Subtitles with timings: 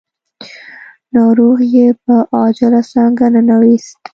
[1.13, 3.97] ناروغ يې په عاجله څانګه ننوېست.